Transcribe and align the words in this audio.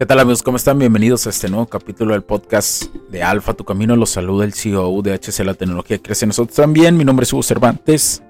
¿Qué 0.00 0.06
tal 0.06 0.18
amigos? 0.18 0.42
¿Cómo 0.42 0.56
están? 0.56 0.78
Bienvenidos 0.78 1.26
a 1.26 1.28
este 1.28 1.50
nuevo 1.50 1.66
capítulo 1.66 2.14
del 2.14 2.22
podcast 2.22 2.84
de 3.10 3.22
Alfa, 3.22 3.52
tu 3.52 3.66
camino. 3.66 3.94
Los 3.96 4.08
saluda 4.08 4.46
el 4.46 4.54
CEO 4.54 5.02
de 5.02 5.12
HC 5.12 5.44
La 5.44 5.52
Tecnología 5.52 5.98
Crece 5.98 6.26
Nosotros 6.26 6.56
también. 6.56 6.96
Mi 6.96 7.04
nombre 7.04 7.24
es 7.24 7.32
Hugo 7.34 7.42
Cervantes. 7.42 8.22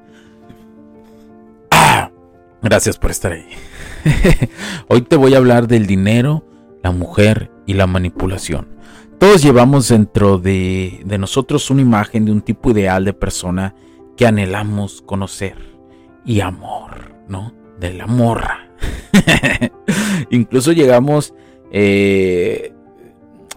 Ah, 1.70 2.10
gracias 2.60 2.98
por 2.98 3.12
estar 3.12 3.30
ahí. 3.30 3.46
Hoy 4.88 5.02
te 5.02 5.14
voy 5.14 5.34
a 5.34 5.36
hablar 5.36 5.68
del 5.68 5.86
dinero, 5.86 6.44
la 6.82 6.90
mujer 6.90 7.52
y 7.66 7.74
la 7.74 7.86
manipulación. 7.86 8.66
Todos 9.20 9.40
llevamos 9.40 9.86
dentro 9.90 10.38
de, 10.38 11.02
de 11.04 11.18
nosotros 11.18 11.70
una 11.70 11.82
imagen 11.82 12.24
de 12.24 12.32
un 12.32 12.40
tipo 12.42 12.72
ideal 12.72 13.04
de 13.04 13.12
persona 13.12 13.76
que 14.16 14.26
anhelamos 14.26 15.02
conocer. 15.02 15.56
Y 16.24 16.40
amor, 16.40 17.14
¿no? 17.28 17.54
De 17.78 17.92
la 17.92 18.08
morra. 18.08 18.72
Incluso 20.30 20.72
llegamos 20.72 21.32
eh, 21.70 22.72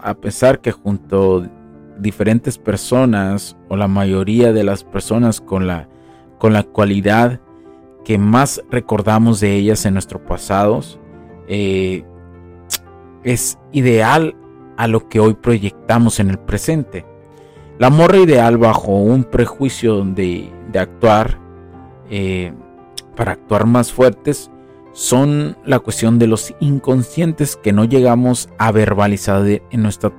a 0.00 0.14
pesar 0.14 0.60
que 0.60 0.72
junto 0.72 1.46
diferentes 1.98 2.58
personas 2.58 3.56
o 3.68 3.76
la 3.76 3.88
mayoría 3.88 4.52
de 4.52 4.64
las 4.64 4.84
personas 4.84 5.40
con 5.40 5.66
la, 5.66 5.88
con 6.38 6.52
la 6.52 6.62
cualidad 6.62 7.40
que 8.04 8.18
más 8.18 8.62
recordamos 8.70 9.40
de 9.40 9.54
ellas 9.54 9.86
en 9.86 9.94
nuestro 9.94 10.22
pasado 10.24 10.80
eh, 11.48 12.04
es 13.22 13.58
ideal 13.72 14.36
a 14.76 14.86
lo 14.86 15.08
que 15.08 15.20
hoy 15.20 15.34
proyectamos 15.34 16.20
en 16.20 16.30
el 16.30 16.38
presente. 16.38 17.06
La 17.78 17.90
morra 17.90 18.18
ideal 18.18 18.58
bajo 18.58 18.92
un 18.92 19.24
prejuicio 19.24 20.04
de, 20.04 20.52
actuar 20.78 21.38
eh, 22.10 22.52
para 23.16 23.32
actuar 23.32 23.66
más 23.66 23.92
fuertes 23.92 24.50
son 24.94 25.58
la 25.66 25.80
cuestión 25.80 26.18
de 26.18 26.28
los 26.28 26.54
inconscientes 26.60 27.56
que 27.56 27.72
no 27.72 27.84
llegamos 27.84 28.48
a 28.58 28.72
verbalizar 28.72 29.44
en 29.44 29.82
nuestra, 29.82 30.12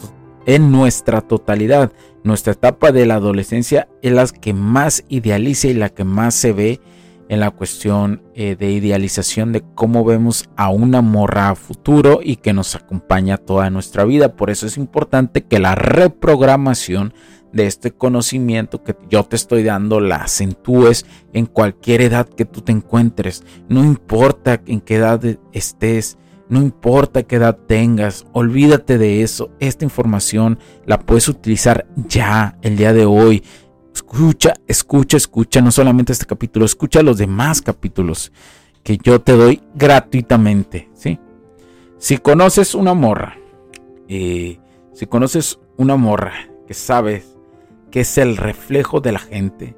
en 0.45 0.71
nuestra 0.71 1.21
totalidad. 1.21 1.91
Nuestra 2.23 2.53
etapa 2.53 2.91
de 2.91 3.05
la 3.05 3.15
adolescencia 3.15 3.87
es 4.01 4.11
la 4.11 4.27
que 4.27 4.53
más 4.53 5.03
idealiza 5.07 5.69
y 5.69 5.73
la 5.73 5.89
que 5.89 6.03
más 6.03 6.35
se 6.35 6.53
ve 6.53 6.81
en 7.29 7.39
la 7.39 7.51
cuestión 7.51 8.21
eh, 8.35 8.55
de 8.55 8.71
idealización 8.71 9.51
de 9.51 9.63
cómo 9.73 10.03
vemos 10.03 10.49
a 10.55 10.69
una 10.69 11.01
morra 11.01 11.49
a 11.49 11.55
futuro 11.55 12.19
y 12.21 12.35
que 12.35 12.53
nos 12.53 12.75
acompaña 12.75 13.37
toda 13.37 13.69
nuestra 13.69 14.03
vida. 14.03 14.35
Por 14.35 14.49
eso 14.49 14.67
es 14.67 14.77
importante 14.77 15.43
que 15.43 15.59
la 15.59 15.75
reprogramación 15.75 17.13
de 17.55 17.67
este 17.67 17.91
conocimiento 17.91 18.83
que 18.83 18.97
yo 19.09 19.23
te 19.23 19.37
estoy 19.37 19.63
dando 19.63 20.01
la 20.01 20.17
acentúes 20.17 21.05
en 21.31 21.45
cualquier 21.45 22.01
edad 22.01 22.27
que 22.27 22.43
tú 22.43 22.59
te 22.59 22.73
encuentres. 22.73 23.45
No 23.69 23.85
importa 23.85 24.61
en 24.65 24.81
qué 24.81 24.95
edad 24.95 25.21
estés, 25.53 26.17
no 26.49 26.61
importa 26.61 27.23
qué 27.23 27.37
edad 27.37 27.57
tengas, 27.65 28.25
olvídate 28.33 28.97
de 28.97 29.21
eso. 29.21 29.51
Esta 29.61 29.85
información 29.85 30.59
la 30.85 30.99
puedes 30.99 31.29
utilizar 31.29 31.87
ya, 31.95 32.57
el 32.61 32.75
día 32.75 32.91
de 32.91 33.05
hoy. 33.05 33.41
Escucha, 33.93 34.55
escucha, 34.67 35.15
escucha, 35.15 35.61
no 35.61 35.71
solamente 35.71 36.11
este 36.11 36.25
capítulo, 36.25 36.65
escucha 36.65 37.01
los 37.01 37.17
demás 37.17 37.61
capítulos 37.61 38.33
que 38.83 38.97
yo 39.01 39.21
te 39.21 39.31
doy 39.31 39.61
gratuitamente, 39.75 40.89
¿sí? 40.93 41.19
Si 41.99 42.17
conoces 42.17 42.75
una 42.75 42.93
morra, 42.93 43.37
eh, 44.09 44.59
si 44.91 45.05
conoces 45.05 45.57
una 45.77 45.95
morra 45.95 46.33
que 46.67 46.73
sabes 46.73 47.34
que 47.95 48.01
es 48.01 48.17
el 48.17 48.35
reflejo 48.35 48.99
de 48.99 49.13
la 49.13 49.19
gente, 49.19 49.73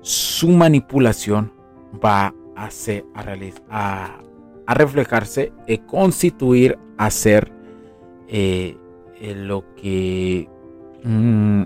su 0.00 0.50
manipulación 0.50 1.52
va 1.94 2.32
a, 2.54 2.70
ser, 2.70 3.04
a, 3.68 4.20
a, 4.66 4.74
reflejarse 4.74 5.52
y 5.66 5.78
constituir 5.78 6.78
a 6.96 7.10
ser 7.10 7.50
eh, 8.28 8.76
eh, 9.20 9.34
lo 9.34 9.64
que 9.74 10.48
mm, 11.02 11.62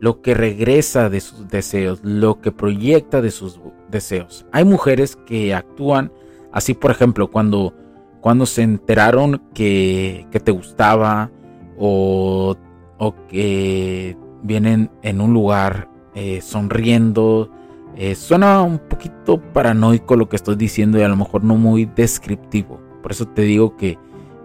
lo 0.00 0.22
que 0.22 0.34
regresa 0.34 1.08
de 1.08 1.20
sus 1.20 1.46
deseos, 1.46 2.00
lo 2.02 2.40
que 2.40 2.50
proyecta 2.50 3.20
de 3.20 3.30
sus 3.30 3.60
deseos. 3.92 4.44
Hay 4.50 4.64
mujeres 4.64 5.14
que 5.14 5.54
actúan 5.54 6.10
así, 6.50 6.74
por 6.74 6.90
ejemplo, 6.90 7.30
cuando, 7.30 7.74
cuando 8.20 8.44
se 8.44 8.62
enteraron 8.62 9.40
que, 9.54 10.26
que 10.32 10.40
te 10.40 10.50
gustaba 10.50 11.30
o, 11.78 12.56
o 12.98 13.14
que 13.28 14.16
vienen 14.42 14.90
en 15.02 15.20
un 15.20 15.32
lugar 15.32 15.88
eh, 16.14 16.40
sonriendo. 16.40 17.50
Eh, 17.96 18.14
suena 18.14 18.62
un 18.62 18.78
poquito 18.78 19.40
paranoico 19.52 20.16
lo 20.16 20.28
que 20.28 20.36
estoy 20.36 20.56
diciendo 20.56 20.98
y 20.98 21.02
a 21.02 21.08
lo 21.08 21.16
mejor 21.16 21.44
no 21.44 21.56
muy 21.56 21.86
descriptivo. 21.86 22.80
Por 23.02 23.12
eso 23.12 23.26
te 23.26 23.42
digo 23.42 23.76
que 23.76 23.98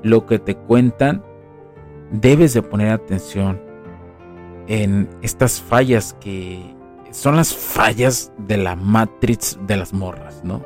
lo 0.04 0.26
que 0.26 0.40
te 0.40 0.56
cuentan 0.56 1.24
debes 2.12 2.54
de 2.54 2.62
poner 2.62 2.90
atención 2.90 3.60
en 4.68 5.10
estas 5.22 5.62
fallas 5.62 6.16
que 6.20 6.76
son 7.12 7.36
las 7.36 7.56
fallas 7.56 8.32
de 8.38 8.58
la 8.58 8.76
matriz 8.76 9.58
de 9.66 9.78
las 9.78 9.94
morras, 9.94 10.44
¿no? 10.44 10.62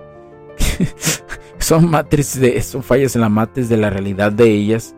son 1.60 1.90
matriz 1.90 2.40
de 2.40 2.62
son 2.62 2.82
fallas 2.84 3.16
en 3.16 3.22
la 3.22 3.30
matriz 3.30 3.70
de 3.70 3.78
la 3.78 3.90
realidad 3.90 4.32
de 4.32 4.50
ellas 4.50 4.96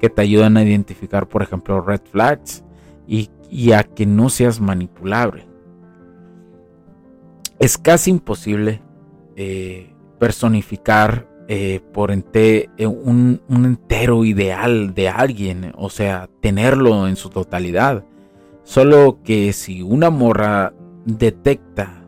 que 0.00 0.08
te 0.10 0.22
ayudan 0.22 0.56
a 0.56 0.62
identificar, 0.62 1.28
por 1.28 1.42
ejemplo, 1.42 1.80
red 1.80 2.00
flags 2.10 2.64
y 3.06 3.30
y 3.54 3.70
a 3.70 3.84
que 3.84 4.04
no 4.04 4.30
seas 4.30 4.60
manipulable. 4.60 5.46
Es 7.60 7.78
casi 7.78 8.10
imposible 8.10 8.82
eh, 9.36 9.94
personificar 10.18 11.28
eh, 11.46 11.80
por 11.92 12.10
ente, 12.10 12.68
eh, 12.76 12.88
un, 12.88 13.40
entero 13.48 14.24
ideal 14.24 14.92
de 14.92 15.08
alguien, 15.08 15.72
o 15.76 15.88
sea, 15.88 16.28
tenerlo 16.40 17.06
en 17.06 17.14
su 17.14 17.30
totalidad. 17.30 18.04
Solo 18.64 19.20
que 19.22 19.52
si 19.52 19.82
una 19.82 20.10
morra 20.10 20.74
detecta, 21.04 22.02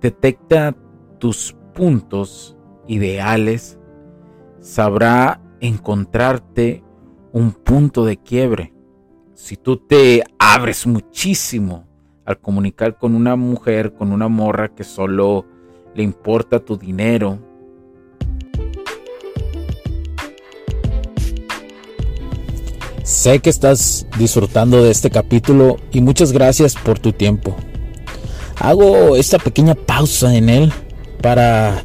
detecta 0.00 0.74
tus 1.20 1.54
puntos 1.72 2.56
ideales, 2.88 3.78
sabrá 4.58 5.40
encontrarte 5.60 6.82
un 7.32 7.52
punto 7.52 8.04
de 8.04 8.16
quiebre 8.16 8.72
si 9.38 9.56
tú 9.56 9.76
te 9.76 10.24
abres 10.36 10.84
muchísimo 10.84 11.86
al 12.24 12.38
comunicar 12.38 12.98
con 12.98 13.14
una 13.14 13.36
mujer, 13.36 13.94
con 13.94 14.10
una 14.10 14.26
morra 14.26 14.68
que 14.74 14.82
solo 14.82 15.46
le 15.94 16.02
importa 16.02 16.58
tu 16.58 16.76
dinero, 16.76 17.38
Sé 23.04 23.38
que 23.38 23.48
estás 23.48 24.06
disfrutando 24.18 24.84
de 24.84 24.90
este 24.90 25.08
capítulo 25.08 25.76
y 25.92 26.02
muchas 26.02 26.30
gracias 26.30 26.74
por 26.74 26.98
tu 26.98 27.14
tiempo. 27.14 27.56
Hago 28.56 29.16
esta 29.16 29.38
pequeña 29.38 29.74
pausa 29.74 30.34
en 30.34 30.50
él 30.50 30.72
para 31.22 31.84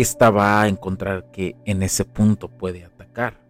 Esta 0.00 0.30
va 0.30 0.62
a 0.62 0.68
encontrar 0.68 1.30
que 1.30 1.56
en 1.64 1.82
ese 1.82 2.04
punto 2.04 2.48
puede 2.48 2.84
atacar. 2.84 3.40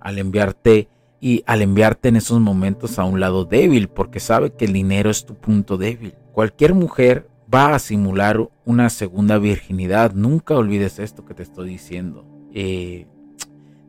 Al 0.00 0.18
enviarte 0.18 0.88
y 1.20 1.42
al 1.46 1.62
enviarte 1.62 2.08
en 2.08 2.16
esos 2.16 2.40
momentos 2.40 2.98
a 2.98 3.04
un 3.04 3.20
lado 3.20 3.44
débil, 3.44 3.88
porque 3.88 4.20
sabe 4.20 4.52
que 4.52 4.64
el 4.64 4.72
dinero 4.72 5.10
es 5.10 5.26
tu 5.26 5.34
punto 5.34 5.76
débil. 5.76 6.14
Cualquier 6.32 6.74
mujer 6.74 7.28
va 7.52 7.74
a 7.74 7.78
simular 7.78 8.48
una 8.64 8.88
segunda 8.88 9.38
virginidad. 9.38 10.12
Nunca 10.14 10.54
olvides 10.54 10.98
esto 10.98 11.24
que 11.24 11.34
te 11.34 11.42
estoy 11.42 11.68
diciendo. 11.68 12.24
Eh, 12.54 13.06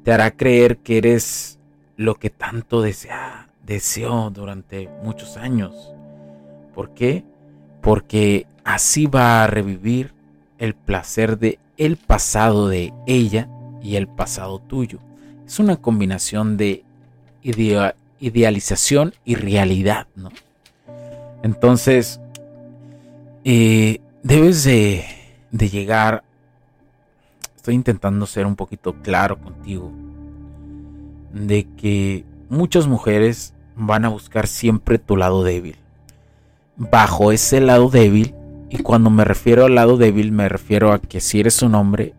te 0.04 0.12
hará 0.12 0.32
creer 0.32 0.78
que 0.78 0.98
eres 0.98 1.60
lo 1.96 2.16
que 2.16 2.30
tanto 2.30 2.82
desea, 2.82 3.50
deseó 3.64 4.30
durante 4.32 4.90
muchos 5.04 5.38
años. 5.38 5.94
¿Por 6.74 6.94
qué? 6.94 7.24
Porque 7.82 8.48
así 8.64 9.06
va 9.06 9.44
a 9.44 9.48
revivir 9.48 10.14
el 10.58 10.74
placer 10.74 11.38
de 11.38 11.60
el 11.82 11.98
pasado 11.98 12.70
de 12.70 12.94
ella 13.08 13.50
y 13.82 13.96
el 13.96 14.08
pasado 14.08 14.60
tuyo. 14.60 15.00
Es 15.48 15.58
una 15.58 15.78
combinación 15.78 16.56
de 16.56 16.84
idealización 17.42 19.16
y 19.26 19.34
realidad, 19.34 20.06
¿no? 20.16 20.30
Entonces, 21.42 22.22
eh, 23.44 24.00
debes 24.22 24.64
de, 24.64 25.06
de 25.50 25.70
llegar, 25.70 26.24
estoy 27.56 27.74
intentando 27.74 28.28
ser 28.28 28.46
un 28.46 28.56
poquito 28.56 28.94
claro 29.02 29.40
contigo, 29.40 29.92
de 31.34 31.68
que 31.78 32.26
muchas 32.48 32.86
mujeres 32.86 33.56
van 33.76 34.06
a 34.06 34.10
buscar 34.10 34.46
siempre 34.46 35.00
tu 35.00 35.18
lado 35.18 35.44
débil. 35.44 35.78
Bajo 36.78 37.32
ese 37.32 37.60
lado 37.60 37.90
débil 37.90 38.36
y 38.74 38.78
cuando 38.78 39.10
me 39.10 39.26
refiero 39.26 39.66
al 39.66 39.76
lado 39.76 39.98
débil, 39.98 40.32
me 40.32 40.48
refiero 40.48 40.94
a 40.94 41.00
que 41.00 41.20
si 41.20 41.42
eres 41.42 41.62
un 41.62 41.76
hombre 41.76 42.14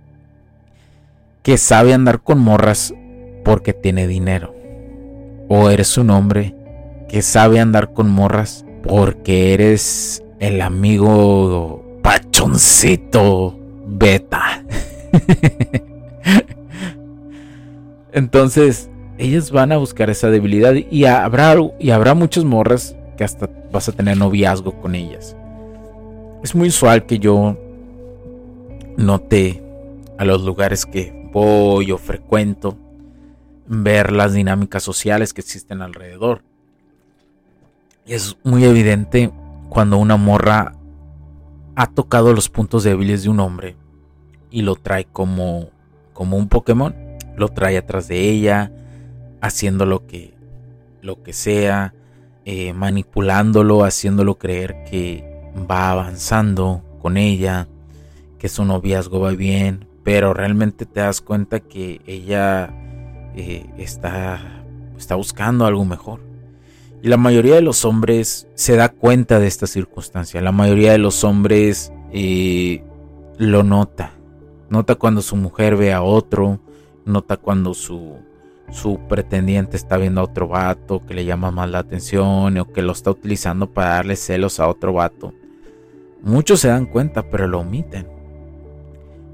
que 1.43 1.57
sabe 1.57 1.95
andar 1.95 2.21
con 2.21 2.39
morras 2.41 2.93
porque 3.43 3.73
tiene 3.73 4.07
dinero. 4.07 4.55
O 5.49 5.71
eres 5.71 5.97
un 5.97 6.11
hombre 6.11 6.55
que 7.09 7.23
sabe 7.23 7.59
andar 7.59 7.95
con 7.95 8.11
morras 8.11 8.67
porque 8.83 9.55
eres 9.55 10.23
el 10.41 10.61
amigo 10.61 11.99
pachoncito 12.03 13.59
beta. 13.87 14.63
Entonces, 18.13 18.91
ellas 19.17 19.51
van 19.51 19.73
a 19.73 19.79
buscar 19.79 20.11
esa 20.11 20.29
debilidad 20.29 20.75
y 20.75 21.07
habrá, 21.07 21.57
y 21.81 21.91
habrá 21.93 22.13
muchas 22.13 22.45
morras 22.45 22.95
que 23.17 23.25
hasta 23.25 23.49
vas 23.73 23.89
a 23.89 23.93
tener 23.93 24.19
noviazgo 24.19 24.79
con 24.83 24.95
ellas. 24.95 25.35
Es 26.43 26.57
muy 26.57 26.69
usual 26.69 27.07
que 27.07 27.21
yo 27.21 27.57
note 28.97 29.63
a 30.19 30.25
los 30.25 30.43
lugares 30.43 30.87
que 30.87 31.31
voy 31.33 31.93
o 31.93 31.99
frecuento 31.99 32.77
ver 33.69 34.11
las 34.11 34.35
dinámicas 34.35 34.83
sociales 34.83 35.33
que 35.33 35.41
existen 35.41 35.83
alrededor. 35.83 36.43
Y 38.05 38.15
es 38.15 38.37
muy 38.43 38.65
evidente 38.65 39.31
cuando 39.69 39.99
una 39.99 40.17
morra 40.17 40.75
ha 41.77 41.87
tocado 41.87 42.33
los 42.33 42.49
puntos 42.49 42.83
débiles 42.83 43.23
de 43.23 43.29
un 43.29 43.39
hombre 43.39 43.77
y 44.51 44.63
lo 44.63 44.75
trae 44.75 45.05
como, 45.05 45.69
como 46.13 46.37
un 46.37 46.49
Pokémon, 46.49 46.93
lo 47.37 47.51
trae 47.51 47.79
atrás 47.79 48.09
de 48.09 48.19
ella, 48.29 48.73
haciendo 49.41 49.87
lo 49.87 50.09
que, 50.09 50.35
lo 51.03 51.23
que 51.23 51.33
sea, 51.33 51.95
eh, 52.45 52.73
manipulándolo, 52.73 53.85
haciéndolo 53.85 54.39
creer 54.39 54.83
que 54.91 55.32
va 55.57 55.91
avanzando 55.91 56.83
con 57.01 57.17
ella, 57.17 57.69
que 58.39 58.49
su 58.49 58.65
noviazgo 58.65 59.21
va 59.21 59.31
bien, 59.31 59.87
pero 60.03 60.35
realmente 60.35 60.87
te 60.87 61.01
das 61.01 61.21
cuenta 61.21 61.61
que 61.61 62.01
ella 62.07 62.75
eh, 63.37 63.67
está, 63.79 64.65
está 64.97 65.15
buscando 65.15 65.65
algo 65.67 65.85
mejor. 65.85 66.21
Y 67.03 67.09
la 67.09 67.17
mayoría 67.17 67.57
de 67.57 67.63
los 67.63 67.85
hombres 67.85 68.47
se 68.55 68.77
da 68.77 68.89
cuenta 68.89 69.41
de 69.41 69.49
esta 69.49 69.67
circunstancia. 69.67 70.41
La 70.41 70.53
mayoría 70.53 70.93
de 70.93 70.99
los 70.99 71.25
hombres 71.25 71.93
eh, 72.13 72.85
lo 73.39 73.65
nota. 73.65 74.13
Nota 74.71 74.95
cuando 74.95 75.21
su 75.21 75.35
mujer 75.35 75.77
ve 75.77 75.93
a 75.93 76.03
otro. 76.03 76.61
Nota 77.05 77.37
cuando 77.37 77.75
su, 77.75 78.19
su 78.71 79.01
pretendiente 79.09 79.77
está 79.77 79.97
viendo 79.97 80.21
a 80.21 80.25
otro 80.25 80.47
vato 80.47 81.05
que 81.05 81.15
le 81.15 81.25
llama 81.25 81.51
más 81.51 81.69
la 81.69 81.81
atención 81.81 82.57
o 82.59 82.73
que 82.73 82.83
lo 82.83 82.93
está 82.93 83.11
utilizando 83.11 83.69
para 83.73 83.91
darle 83.91 84.15
celos 84.15 84.61
a 84.61 84.69
otro 84.69 84.93
vato. 84.93 85.35
Muchos 86.23 86.61
se 86.61 86.69
dan 86.69 86.87
cuenta, 86.87 87.29
pero 87.29 87.49
lo 87.49 87.61
omiten 87.61 88.07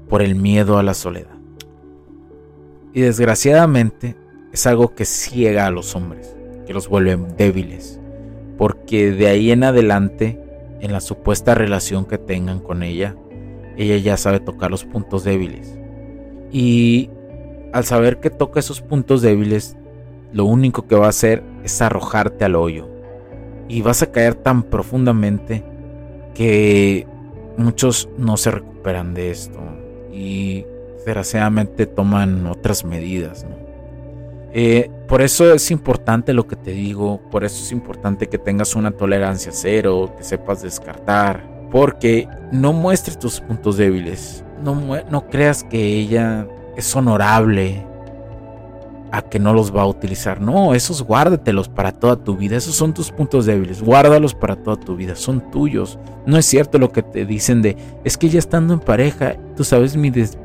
por 0.09 0.23
el 0.23 0.33
miedo 0.33 0.79
a 0.79 0.83
la 0.83 0.95
soledad. 0.95 1.37
Y 2.93 3.01
desgraciadamente 3.01 4.15
es 4.51 4.65
algo 4.65 4.95
que 4.95 5.05
ciega 5.05 5.67
a 5.67 5.71
los 5.71 5.95
hombres, 5.95 6.35
que 6.65 6.73
los 6.73 6.89
vuelve 6.89 7.15
débiles, 7.37 7.99
porque 8.57 9.11
de 9.11 9.27
ahí 9.27 9.51
en 9.51 9.63
adelante, 9.63 10.41
en 10.79 10.91
la 10.91 10.99
supuesta 10.99 11.53
relación 11.53 12.05
que 12.05 12.17
tengan 12.17 12.59
con 12.59 12.81
ella, 12.81 13.15
ella 13.77 13.97
ya 13.97 14.17
sabe 14.17 14.39
tocar 14.39 14.71
los 14.71 14.83
puntos 14.83 15.23
débiles. 15.23 15.77
Y 16.51 17.11
al 17.71 17.85
saber 17.85 18.19
que 18.19 18.31
toca 18.31 18.59
esos 18.59 18.81
puntos 18.81 19.21
débiles, 19.21 19.77
lo 20.33 20.45
único 20.45 20.87
que 20.87 20.95
va 20.95 21.05
a 21.05 21.09
hacer 21.09 21.43
es 21.63 21.81
arrojarte 21.83 22.45
al 22.45 22.55
hoyo. 22.55 22.89
Y 23.67 23.83
vas 23.83 24.01
a 24.01 24.11
caer 24.11 24.33
tan 24.33 24.63
profundamente 24.63 25.63
que 26.39 27.05
muchos 27.57 28.07
no 28.17 28.37
se 28.37 28.49
recuperan 28.49 29.13
de 29.13 29.29
esto 29.29 29.59
y 30.09 30.65
desgraciadamente 30.95 31.85
toman 31.85 32.47
otras 32.47 32.85
medidas. 32.85 33.45
Eh, 34.53 34.89
por 35.09 35.21
eso 35.21 35.53
es 35.53 35.69
importante 35.69 36.31
lo 36.31 36.47
que 36.47 36.55
te 36.55 36.71
digo, 36.71 37.19
por 37.29 37.43
eso 37.43 37.61
es 37.61 37.73
importante 37.73 38.27
que 38.27 38.37
tengas 38.37 38.73
una 38.77 38.91
tolerancia 38.91 39.51
cero, 39.51 40.13
que 40.15 40.23
sepas 40.23 40.61
descartar, 40.61 41.43
porque 41.69 42.29
no 42.53 42.71
muestres 42.71 43.19
tus 43.19 43.41
puntos 43.41 43.75
débiles, 43.75 44.45
no, 44.63 44.81
no 45.11 45.27
creas 45.27 45.65
que 45.65 45.83
ella 45.83 46.47
es 46.77 46.95
honorable, 46.95 47.85
a 49.11 49.21
que 49.21 49.39
no 49.39 49.53
los 49.53 49.75
va 49.75 49.81
a 49.81 49.87
utilizar. 49.87 50.41
No, 50.41 50.73
esos 50.73 51.01
guárdatelos 51.01 51.67
para 51.67 51.91
toda 51.91 52.15
tu 52.15 52.35
vida. 52.35 52.57
Esos 52.57 52.75
son 52.75 52.93
tus 52.93 53.11
puntos 53.11 53.45
débiles. 53.45 53.81
Guárdalos 53.81 54.35
para 54.35 54.55
toda 54.55 54.77
tu 54.77 54.95
vida. 54.95 55.15
Son 55.15 55.51
tuyos. 55.51 55.97
No 56.25 56.37
es 56.37 56.45
cierto 56.45 56.77
lo 56.77 56.91
que 56.91 57.01
te 57.01 57.25
dicen 57.25 57.61
de, 57.61 57.75
es 58.03 58.17
que 58.17 58.29
ya 58.29 58.39
estando 58.39 58.73
en 58.73 58.79
pareja, 58.79 59.35
tú 59.55 59.63
sabes 59.63 59.95
mis, 59.95 60.37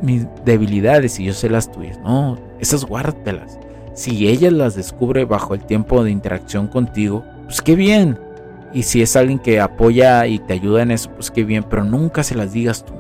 debilidades 0.45 1.19
y 1.21 1.25
yo 1.25 1.33
sé 1.33 1.51
las 1.51 1.71
tuyas. 1.71 1.99
No, 2.01 2.39
esas 2.59 2.85
guárdatelas. 2.85 3.59
Si 3.95 4.29
ella 4.29 4.51
las 4.51 4.75
descubre 4.75 5.25
bajo 5.25 5.55
el 5.55 5.65
tiempo 5.65 6.03
de 6.03 6.11
interacción 6.11 6.67
contigo, 6.67 7.25
pues 7.45 7.63
qué 7.63 7.75
bien. 7.75 8.19
Y 8.73 8.83
si 8.83 9.03
es 9.03 9.15
alguien 9.15 9.39
que 9.39 9.61
apoya 9.61 10.27
y 10.27 10.41
te 10.41 10.55
ayuda 10.55 10.83
en 10.83 10.91
eso, 10.91 11.11
pues 11.11 11.31
qué 11.31 11.45
bien. 11.45 11.65
Pero 11.69 11.85
nunca 11.85 12.23
se 12.23 12.35
las 12.35 12.53
digas 12.53 12.85
tú. 12.85 12.95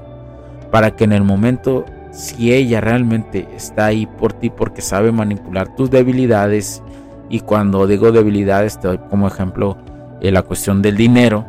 Para 0.70 0.94
que 0.94 1.04
en 1.04 1.12
el 1.12 1.24
momento 1.24 1.84
si 2.14 2.52
ella 2.52 2.80
realmente 2.80 3.48
está 3.56 3.86
ahí 3.86 4.06
por 4.06 4.32
ti 4.32 4.48
porque 4.48 4.80
sabe 4.80 5.10
manipular 5.10 5.74
tus 5.74 5.90
debilidades 5.90 6.82
y 7.28 7.40
cuando 7.40 7.86
digo 7.86 8.12
debilidades 8.12 8.78
te 8.78 8.88
doy 8.88 8.98
como 9.10 9.26
ejemplo 9.26 9.76
eh, 10.20 10.30
la 10.30 10.42
cuestión 10.42 10.80
del 10.80 10.96
dinero 10.96 11.44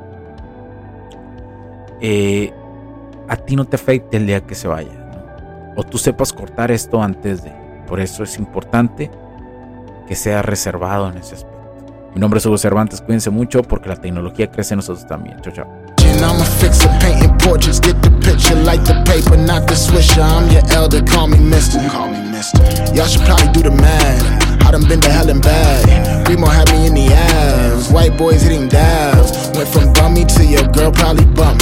eh, 2.02 2.52
a 3.28 3.36
ti 3.36 3.56
no 3.56 3.66
te 3.66 3.76
afecte 3.76 4.18
el 4.18 4.26
día 4.26 4.42
que 4.42 4.56
se 4.56 4.68
vaya 4.68 5.06
o 5.76 5.84
tú 5.84 5.98
sepas 5.98 6.34
cortar 6.34 6.72
esto 6.72 7.02
antes 7.02 7.44
de 7.44 7.52
Por 7.88 8.00
eso 8.00 8.24
es 8.24 8.38
importante 8.40 9.12
que 10.08 10.16
sea 10.16 10.42
reservado 10.42 11.10
en 11.10 11.18
ese 11.18 11.36
aspecto. 11.36 11.56
Mi 12.14 12.22
nombre 12.22 12.38
es 12.38 12.46
Hugo 12.46 12.58
Cervantes, 12.58 13.02
cuídense 13.02 13.30
mucho 13.30 13.62
porque 13.62 13.90
la 13.90 13.98
tecnología 13.98 14.50
crece 14.50 14.74
en 14.74 14.78
nosotros 14.78 15.06
también. 15.06 15.40
Chao, 15.42 15.54
chao. 15.54 15.68
I'ma 17.46 17.58
fix 17.58 17.78
it, 17.78 17.80
painting 17.80 17.80
portraits, 17.80 17.80
get 17.80 18.02
the 18.02 18.10
picture 18.22 18.56
like 18.64 18.84
the 18.84 19.04
paper, 19.06 19.38
not 19.38 19.68
the 19.68 19.76
swisher. 19.76 20.24
I'm 20.24 20.50
your 20.52 20.64
elder, 20.72 21.02
call 21.04 21.28
me 21.28 21.40
mister. 21.40 21.80
Call 21.90 22.08
me 22.10 22.32
mister. 22.32 22.62
Y'all 22.94 23.08
should 23.08 23.22
probably 23.22 23.52
do 23.54 23.64
the 23.64 23.72
math. 23.72 24.66
I 24.66 24.72
done 24.72 24.88
been 24.88 25.02
to 25.02 25.12
hell 25.12 25.30
and 25.30 25.42
back. 25.42 26.28
Remo 26.28 26.48
had 26.48 26.72
me 26.72 26.88
in 26.88 26.94
the 26.96 27.14
ass. 27.14 27.92
White 27.92 28.18
boys 28.18 28.42
hitting 28.42 28.68
dabs. 28.68 29.32
Went 29.56 29.70
from 29.70 29.94
bummy 29.94 30.26
to 30.26 30.46
your 30.46 30.68
girl 30.70 30.92
probably 30.92 31.26
bump 31.26 31.62